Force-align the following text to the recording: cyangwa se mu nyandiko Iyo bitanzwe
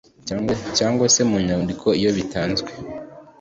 cyangwa 0.77 1.05
se 1.13 1.21
mu 1.29 1.37
nyandiko 1.47 1.87
Iyo 1.99 2.11
bitanzwe 2.17 2.69